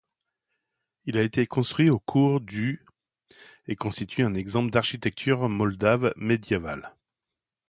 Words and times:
Il 1.05 1.15
a 1.15 1.21
été 1.21 1.45
construit 1.45 1.91
au 1.91 1.99
cours 1.99 2.41
du 2.41 2.83
et 3.67 3.75
constitue 3.75 4.23
un 4.23 4.33
exemple 4.33 4.71
d'architecture 4.71 5.47
moldave 5.47 6.11
médiévale. 6.17 6.95